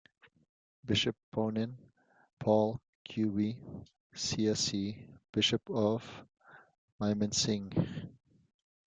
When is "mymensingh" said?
6.99-7.77